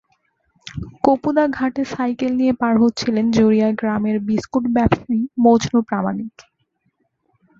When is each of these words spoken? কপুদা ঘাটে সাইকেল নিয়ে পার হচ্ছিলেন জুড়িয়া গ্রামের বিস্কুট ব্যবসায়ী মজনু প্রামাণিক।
কপুদা 1.03 1.45
ঘাটে 1.49 1.83
সাইকেল 1.85 2.31
নিয়ে 2.35 2.53
পার 2.53 2.73
হচ্ছিলেন 2.83 3.25
জুড়িয়া 3.31 3.69
গ্রামের 3.71 4.17
বিস্কুট 4.27 4.65
ব্যবসায়ী 4.75 5.21
মজনু 5.45 5.79
প্রামাণিক। 5.89 6.33